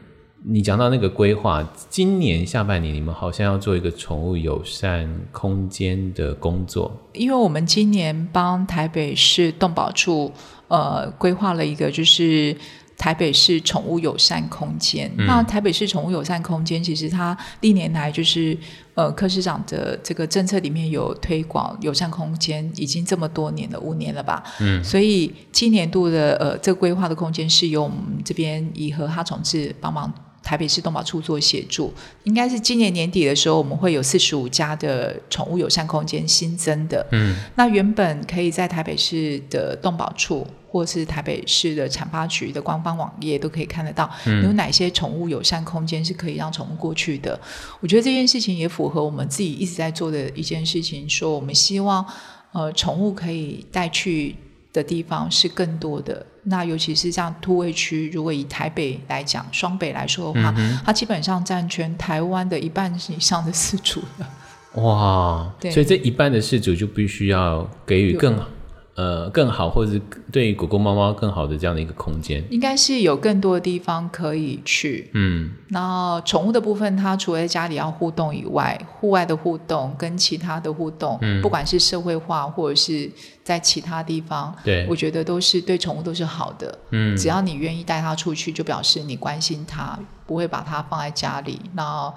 [0.44, 10.30] 你讲到那个规划，今年下半年你们好像要做一个宠物友善空间的工作，因为我们今年帮台北市动保处
[10.66, 12.54] 呃规划了一个就是。
[12.98, 15.10] 台北市宠物友善空间。
[15.16, 18.58] 嗯、那台北市宠物友善空间，其实它历年来就是
[18.94, 24.42] 呃柯市长的这个政策里面有推广友善空间，已经这么多年了，五年了吧？
[24.60, 30.12] 嗯，所以今年度的呃这个规划的空间是由我们这边以和哈宠智帮忙。
[30.40, 31.92] 台北市动保处做协助，
[32.24, 37.06] 应该是今年年底的时候，我们会有四十五家的宠物友善空间新增的。
[37.12, 44.08] 嗯，那原本可以在台北市的动保处或是台北市的产发局的官方网页都可以看得到，
[44.42, 47.38] 有哪些宠物友善空间是可以让宠物过去的。
[47.80, 52.04] 我觉得这件事情也符合我们自己一直在做的一件事情，说我们希望
[52.52, 54.36] 呃宠物可以带去
[54.72, 56.24] 的地方是更多的。
[56.44, 64.28] 那尤其是像突围区，如果以台北来讲，双北来说的话，嗯、它基本上占全台湾的一半以上的饲主了。
[64.82, 68.46] 哇，所以这一半的饲主就必须要给予更好。
[68.98, 75.08] 呃，更好，或者是对狗狗、猫猫更好的这样的一个空间，应该是有更多的地方可以去。
[75.14, 83.08] 嗯，然后宠物的部分，它除了在家里要互动以外，户外的互动跟其他的互动，嗯，不管是社会化或者是
[83.44, 86.76] 在其他地方，对，我觉得都是对宠物都是好的。
[86.90, 89.96] 嗯，只要你愿意带它出去，就表示你关心它，
[90.26, 91.60] 不会把它放在家里。
[91.76, 92.12] 然后，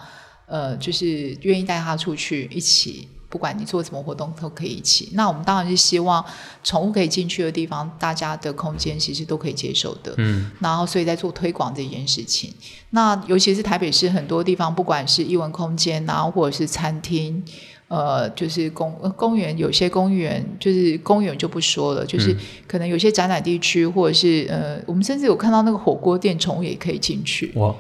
[0.48, 3.08] 呃，就是愿意带它出去一起。
[3.32, 5.10] 不管你做什么活动都可以一起。
[5.14, 6.24] 那我们当然是希望
[6.64, 10.14] 宠物可以进去的地方，大家的空间其实都可以接受的。
[10.18, 10.52] 嗯。
[10.60, 12.54] 然后，所以在做推广这件事情。
[12.90, 17.42] 那尤其是台北市很多地方，不管是艺文空间啊，或者是餐厅，
[17.88, 22.36] 呃，就是公公园，有些公园就是公园就不说了，就是
[22.68, 27.54] 可能有些展览地区，或者是呃，我们甚至有看到那个火锅店，宠物也可以进去。
[27.56, 27.74] 哇。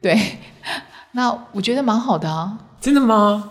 [0.00, 0.20] 对。
[1.14, 2.58] 那我觉得蛮好的啊。
[2.80, 3.50] 真的吗？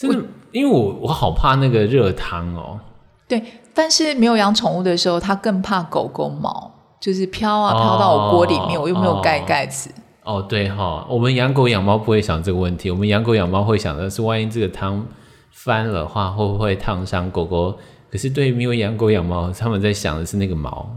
[0.00, 2.80] 真的，因为我我好怕那个热汤哦。
[3.28, 3.42] 对，
[3.74, 9.90] 但是没有养宠物的时候，他更怕狗狗毛，就是飘啊飘到我锅里面，哦、我又没有盖盖子。
[10.24, 15.06] 哦，对哈、哦，我们养狗养猫不会想这个问题，我们养狗养猫会想的是，万一这个汤
[15.50, 17.76] 翻了的话，会不会烫伤狗狗？
[18.10, 20.88] 可是对于没有养狗养猫，他们在想的是那个毛。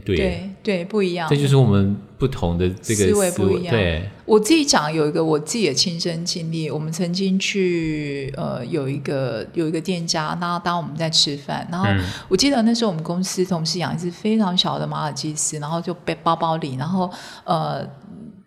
[0.00, 1.28] 对对，对，不一样。
[1.28, 3.74] 这就是我们不同的这个思维不一样。
[3.74, 6.70] 对，我自己讲有一个我自己的亲身经历。
[6.70, 11.86] 我们曾经去呃有一个有一个店家，然后当我们在吃饭，然后
[12.28, 17.10] 我记得那时候我们公司同事养一只非常小的马尔济斯，然后就背包包里，然后
[17.44, 17.86] 呃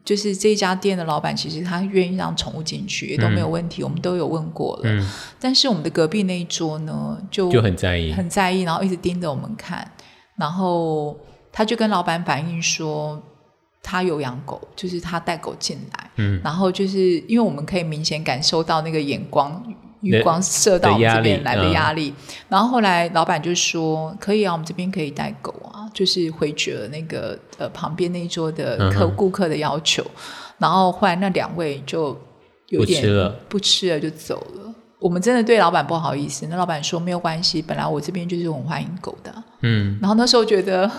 [0.04, 4.82] 就是这家店的老板其实他愿意让宠物进去也都没有问题，嗯、我们都有问过了。
[4.86, 9.90] 嗯、但是我们的隔壁那一桌呢，就就很在意，很在意，然后一直盯着我们看，
[10.36, 11.18] 然后。
[11.52, 13.22] 他就跟老板反映说，
[13.84, 19.62] 他有养狗，就是他带狗进来，嗯，然后就是因为我们可以明显感受到那个眼光
[20.02, 30.12] 余光射到我们这边来的压力，嗯、然后后来老板就说可以啊，我们这边可以带狗啊，就是回绝了那个呃旁边那一桌的客顾客的要求，嗯、
[30.60, 32.18] 然后后来那两位就
[32.70, 34.71] 有点不吃了，不吃了就走了。
[35.02, 39.34] 我们真的对老板不好意思，那老板说没有关系，本来我这边就是很欢迎狗的。
[39.64, 40.90] 嗯，然后那时候觉得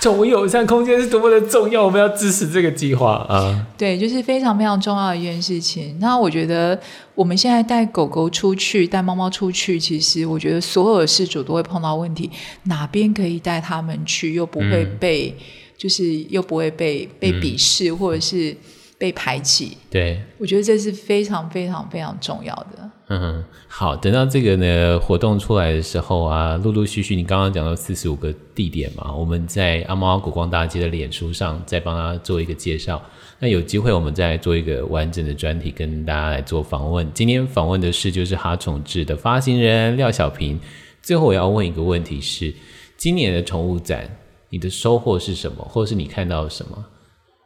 [0.00, 3.66] 宠物友善空间是多么的重要，我们要支持这个计划啊。
[3.76, 5.98] 对，就是非常非常重要的一件事情。
[6.00, 6.78] 那我觉得
[7.14, 12.30] 我们现在带狗狗出去，带猫猫出去，其实我觉得所有的事主都会碰到问题，
[12.62, 15.44] 哪边可以带他们去，又不会被，嗯、
[15.76, 18.56] 就是又不会被被鄙视，嗯、或者是
[19.02, 19.76] 被排挤。
[19.90, 22.88] 对，我觉得这是非常非常非常重要的。
[23.08, 33.02] 嗯，好，等到这个呢活动出来的时候啊，陆陆续续，你刚刚讲到四十五个地点嘛，我们在阿猫阿狗逛大街的脸书上再帮他做一个介绍。
[33.40, 37.04] 那有机会我们再做一个完整的专题跟大家来做访问。
[37.12, 40.60] 今天访问的是就是哈宠志的发行人廖小平。
[41.02, 42.54] 最后我要问一个问题是，
[42.96, 44.08] 今年的宠物展
[44.48, 46.84] 你的收获是什么，或者是你看到了什么？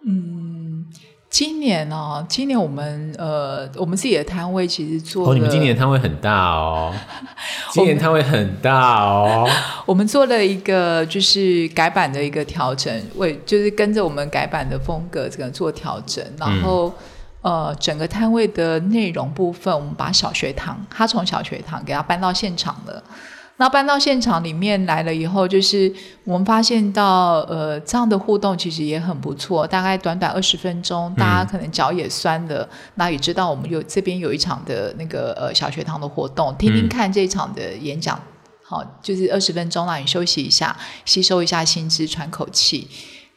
[0.07, 0.85] 嗯。
[1.37, 5.31] 今年哦，今年我们呃，我们自己的摊位其实做了。
[5.31, 6.91] 哦，你们今年的摊位很大哦。
[7.73, 9.47] 今年摊位很大哦。
[9.85, 16.89] 我们 做了一个就是改版的一个调整，为就是跟着我们改版的风格这个做调整，然后、
[17.43, 23.03] 嗯、呃，整个摊位的内容部分，我们把小学堂，他从小学堂给他搬到现场了。
[23.59, 25.91] 那搬到现场里面来了以后，就是
[26.25, 29.67] 我们发现到，呃，这样的互动其实也很不错。
[29.67, 38.19] 大概短短二十分钟，大家可能脚也酸了，嗯、那也知道我们有这边有一场的那个呃小学堂的活动，听听看这一场的演讲。
[38.19, 38.23] 嗯、
[38.63, 40.77] 好，就是二十分钟让你休息一下，
[41.07, 42.87] 吸收一下新知，喘口气。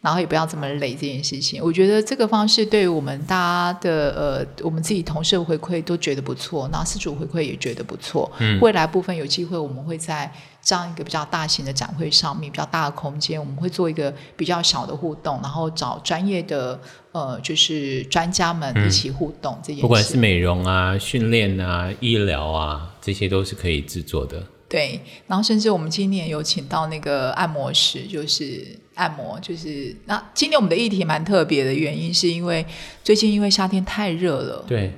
[0.02, 1.62] 然后也不要这么累这件事情。
[1.64, 8.32] 我觉得这个方式对于我们大家的呃，我们自己同事的回馈都觉得不错，然后饲主回馈也觉得不错。
[8.40, 10.32] 嗯，未来部分有机会我们会在
[10.62, 16.80] 这样一个比较大型的展会上面，比较大的空间，我们会做一个比较小的互动，然后找专业的
[17.12, 19.82] 呃，就是专家们一起互动这件事。
[19.82, 24.42] 不管是美容啊、训练啊、医疗啊，这些都是可以制作的。
[24.70, 28.64] 对，然后甚至我们今年有请到那个按摩师，就是
[29.00, 32.66] 按摩，就是那今年我们的议题蛮特别的原因，是因为
[33.04, 34.92] 最近因为夏天太热了，对，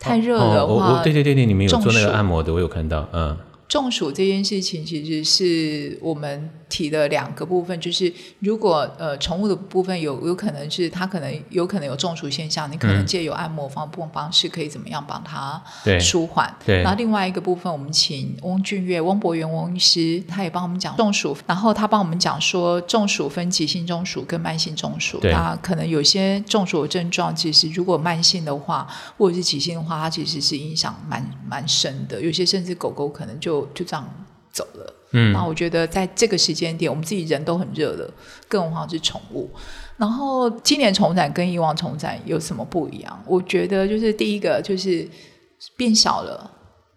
[0.00, 3.36] 太热的话，哦哦、对对对对，你们有做那个按摩的，我有看到，嗯。
[3.68, 15.60] 中暑这件事情其实是我们提的两个部分，就是如果呃宠物的部分有有可能是它可能有可能有中暑现象，你可能借由按摩方方方式可以怎么样帮它
[16.00, 16.54] 舒缓。
[16.64, 16.82] 对。
[16.82, 25.18] 然后另外一个部分，我们请翁俊月、翁博元翁医师，他也帮我们讲中暑，然后他帮我们讲说中暑分急性中暑跟慢性中暑。
[25.22, 28.86] 那可能有些中暑的症状，其实如果慢性的话，
[29.18, 32.20] 或者是急性的话，它其实是影响蛮蛮深的。
[32.20, 34.06] 有些甚至狗狗可能就就就这样
[34.52, 38.10] 走了，嗯，然后我觉得在这个时间点，我们自己人都很热了，
[38.48, 39.50] 更何况是宠物。
[39.96, 43.22] 然后今年重展跟以往重展有什么不一样？
[43.26, 45.08] 我觉得就是第一个就是
[45.76, 46.50] 变小了，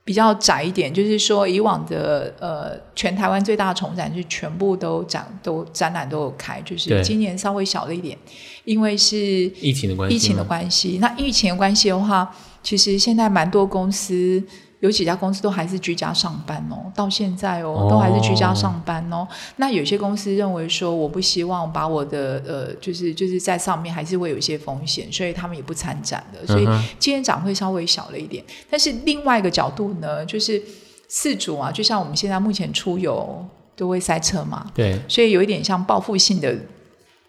[0.03, 0.93] 比较窄一点。
[0.93, 8.17] 就是说以往的呃，全台湾最大的重展是全部都展都展览都有开，就是今年稍微小了一点，
[8.65, 10.15] 因为是疫情的关系。
[10.15, 14.43] 疫情的关系，那疫情的关系的话，其实现在蛮多公司。
[14.79, 19.17] 有几家公司都还是居家上班哦，到现在哦，都还是居家上班哦。
[19.17, 19.27] 哦，
[19.57, 26.47] 那有些公司认为说，我不希望把我的呃，就是就是在上面还是会有一些风险，所以他们也不参展的。
[26.47, 26.65] 所以
[26.97, 28.43] 今天展会稍微小了一点。
[28.69, 30.61] 但是另外一个角度呢，就是
[31.09, 36.55] 四主啊，就像我们现在目前出游都会塞车嘛，对，所以有一点像报复性的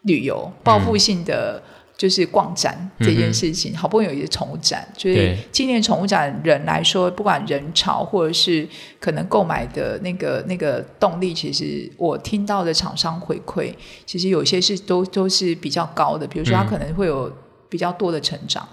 [0.02, 1.60] 旅游，报复性的。
[1.64, 1.70] 嗯
[2.00, 8.66] 就是逛展这件事情，嗯、好不容易有一个宠物展，就是今年宠物展人来说，不管人潮或者是
[8.98, 13.74] 可能购买的那个那个动力，其实我听到的厂商回馈，
[14.06, 17.30] 其实有些是都都是比较高的，比如说他可能会有
[17.68, 18.66] 比较多的成长。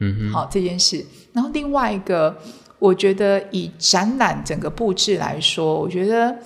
[0.00, 1.02] 嗯，好这件事，
[1.32, 2.36] 然后另外一个，
[2.78, 6.36] 我觉得以展览整个布置来说，我觉得。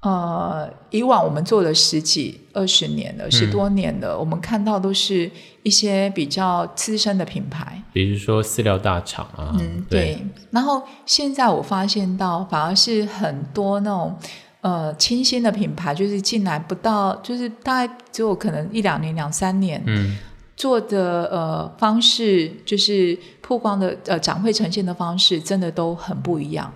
[0.00, 5.28] 呃，以往我们做了十几、二十年了，十多年了，嗯，我们看到都是
[5.64, 10.14] 一些比较资深的品牌，比如说饲料大厂啊，嗯，对。
[10.14, 10.26] 对。
[10.52, 14.16] 然后现在我发现到，反而是很多那种
[14.60, 20.16] 呃清新的品牌，就是进来不到，就是大概只有可能一两年、两三年，嗯，
[20.56, 26.72] 做的呃方式，就是曝光的呃展会呈现的方式，真的都很不一样。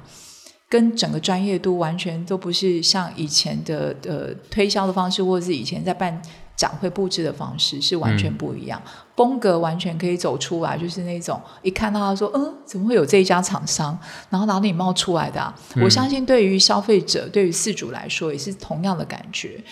[0.73, 6.19] 跟整个专业度完全都不是像以前的呃推销的方式，或者是以前在办
[6.57, 13.99] 展会布置的方式是完全不一样，嗯，风格完全可以走出来，就是那种一看到他说，嗯，怎么会有这一家厂商，
[14.31, 15.55] 然后哪里冒出来的啊？
[15.75, 19.63] 嗯，我相信对于消费者，对于饲主来说也是同样的感觉。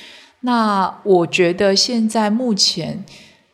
[0.40, 3.03] 那我觉得现在目前。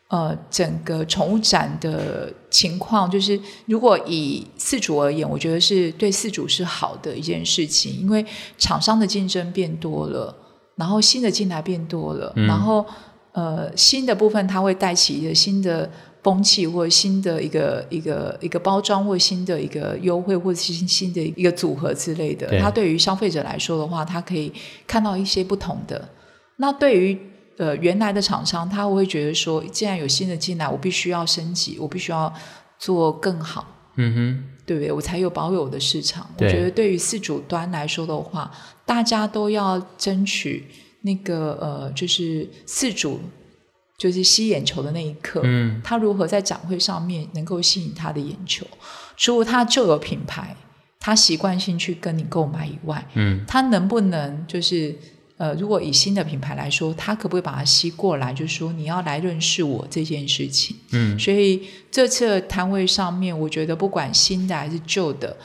[0.08, 8.24] 呃，整个宠物展的情况，就是如果以四主而言，我觉得是对四主是好的一件事情，因为
[8.56, 10.32] 厂商的竞争变多了，
[10.76, 12.86] 然后新的进来变多了，嗯、然后
[13.32, 15.90] 呃新的部分它会带起一个新的
[16.22, 22.46] 风气，或者新的一个一个一个包装，或者新的一个优惠，或者新新的一个组合之类的。
[22.60, 24.52] 它对于消费者来说的话，它可以
[24.86, 26.08] 看到一些不同的。
[26.58, 27.18] 那对于
[27.58, 32.30] 呃，原来的厂商他会觉得说，既然有新的进来，我必须要升级，我必须要
[32.78, 34.92] 做更好，嗯哼，对不对？
[34.92, 36.28] 我才有保有我的市场。
[36.36, 38.50] 我觉得对于四主端来说的话，
[38.84, 40.66] 大家都要争取
[41.00, 43.20] 那个呃，就是四主
[43.96, 48.66] 就是吸眼球的那一刻，嗯，他如何在展会上面能够吸引他的眼球？
[49.16, 50.54] 除了他就有品牌，
[51.00, 54.94] 他习惯性去跟你购买以外，嗯，他能不能就是？
[55.38, 58.32] 呃，如果以新的品牌来说，他可不可以把它吸过来？
[58.32, 60.74] 就是说，你要来认识我这件事情。
[60.92, 65.36] 嗯，所以这次摊位上面，我觉得不管新的还是旧的，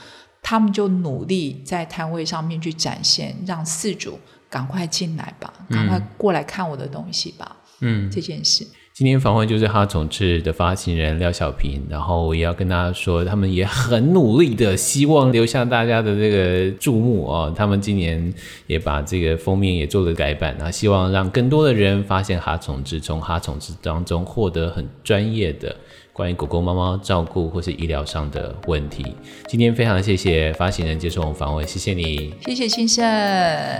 [0.42, 4.18] 他们就努力在摊位上面去展现，让四主
[4.50, 7.58] 赶快进来吧，赶快过来看我的东西吧。
[7.82, 8.66] 嗯，这件事。
[8.94, 17.52] 今天访问就是哈宠志的发行人廖小平，然后我也要跟大家说，他们也很努力的，希望留下大家的这个注目哦。
[17.56, 18.32] 他们今年
[18.68, 25.76] 也把这个封面也做了改版，然后希望让更多的人发现哈宠志，从哈宠志当中获得很专业的。
[26.14, 29.16] 关于狗狗、猫猫照顾或是医疗上的问题。
[29.48, 33.04] 今天非常谢谢发行人接受我们访问，谢谢你，谢谢先生，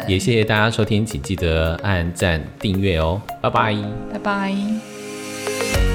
[0.08, 3.76] 也谢谢大家收听，请记得按赞订阅哦，拜拜，
[4.14, 5.01] 拜拜。
[5.46, 5.91] Bye.